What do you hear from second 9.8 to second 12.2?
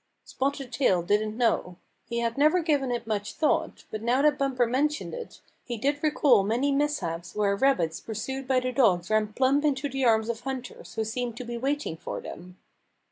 the arms of hunters who seemed to be waiting for